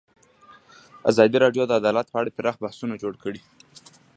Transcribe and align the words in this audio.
ازادي 1.09 1.37
راډیو 1.43 1.63
د 1.67 1.71
عدالت 1.81 2.07
په 2.09 2.17
اړه 2.21 2.35
پراخ 2.37 2.55
بحثونه 2.63 2.93
جوړ 3.01 3.13
کړي. 3.23 3.41